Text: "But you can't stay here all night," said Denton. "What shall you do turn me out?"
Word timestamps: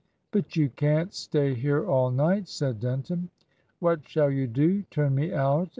"But 0.31 0.55
you 0.55 0.69
can't 0.69 1.13
stay 1.13 1.53
here 1.53 1.85
all 1.87 2.09
night," 2.09 2.47
said 2.47 2.79
Denton. 2.79 3.29
"What 3.77 4.09
shall 4.09 4.31
you 4.31 4.47
do 4.47 4.81
turn 4.89 5.13
me 5.13 5.31
out?" 5.31 5.69